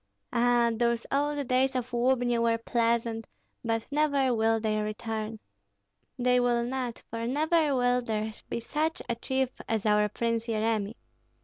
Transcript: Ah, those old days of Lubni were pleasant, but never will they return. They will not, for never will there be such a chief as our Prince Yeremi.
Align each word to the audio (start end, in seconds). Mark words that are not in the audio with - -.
Ah, 0.33 0.71
those 0.73 1.05
old 1.11 1.47
days 1.47 1.75
of 1.75 1.91
Lubni 1.93 2.39
were 2.39 2.57
pleasant, 2.57 3.27
but 3.63 3.85
never 3.91 4.33
will 4.33 4.59
they 4.59 4.81
return. 4.81 5.37
They 6.17 6.39
will 6.39 6.63
not, 6.63 7.03
for 7.11 7.27
never 7.27 7.75
will 7.75 8.01
there 8.01 8.33
be 8.49 8.59
such 8.61 9.03
a 9.07 9.13
chief 9.13 9.51
as 9.69 9.85
our 9.85 10.09
Prince 10.09 10.47
Yeremi. 10.47 10.95